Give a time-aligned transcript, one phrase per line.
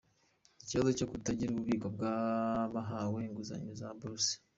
[0.63, 4.35] Ikibazo cyo kutagira ububiko bw’abahawe inguzanyo za buruse